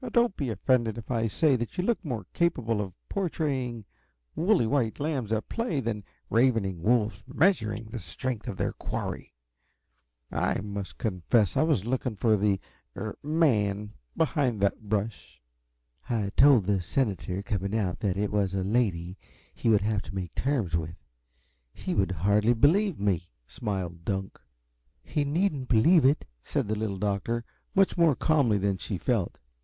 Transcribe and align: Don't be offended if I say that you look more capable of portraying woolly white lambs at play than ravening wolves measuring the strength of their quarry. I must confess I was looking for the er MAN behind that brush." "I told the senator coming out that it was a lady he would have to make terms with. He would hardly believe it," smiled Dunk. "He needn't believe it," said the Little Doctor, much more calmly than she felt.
Don't 0.13 0.35
be 0.35 0.49
offended 0.49 0.97
if 0.97 1.11
I 1.11 1.27
say 1.27 1.55
that 1.57 1.77
you 1.77 1.83
look 1.83 2.03
more 2.03 2.25
capable 2.33 2.81
of 2.81 2.95
portraying 3.07 3.85
woolly 4.35 4.65
white 4.65 4.99
lambs 4.99 5.31
at 5.31 5.47
play 5.47 5.79
than 5.79 6.03
ravening 6.27 6.81
wolves 6.81 7.21
measuring 7.27 7.85
the 7.85 7.99
strength 7.99 8.47
of 8.47 8.57
their 8.57 8.71
quarry. 8.71 9.35
I 10.31 10.59
must 10.59 10.97
confess 10.97 11.55
I 11.55 11.61
was 11.61 11.85
looking 11.85 12.15
for 12.15 12.35
the 12.35 12.59
er 12.97 13.15
MAN 13.21 13.93
behind 14.17 14.59
that 14.61 14.89
brush." 14.89 15.39
"I 16.09 16.31
told 16.35 16.65
the 16.65 16.81
senator 16.81 17.43
coming 17.43 17.77
out 17.77 17.99
that 17.99 18.17
it 18.17 18.31
was 18.31 18.55
a 18.55 18.63
lady 18.63 19.19
he 19.53 19.69
would 19.69 19.81
have 19.81 20.01
to 20.01 20.15
make 20.15 20.33
terms 20.33 20.75
with. 20.75 20.95
He 21.75 21.93
would 21.93 22.11
hardly 22.11 22.53
believe 22.53 22.99
it," 23.07 23.27
smiled 23.45 24.03
Dunk. 24.03 24.41
"He 25.03 25.23
needn't 25.23 25.67
believe 25.67 26.05
it," 26.05 26.25
said 26.43 26.67
the 26.69 26.75
Little 26.75 26.97
Doctor, 26.97 27.45
much 27.75 27.99
more 27.99 28.15
calmly 28.15 28.57
than 28.57 28.77
she 28.77 28.97
felt. 28.97 29.37